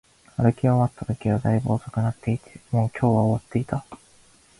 [0.35, 3.85] 歩き終わったときは、大分遅くなっていて、もう今日は終わっていた